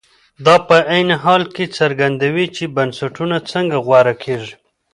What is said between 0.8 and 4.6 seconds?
عین حال کې څرګندوي چې بنسټونه څنګه غوره کېږي.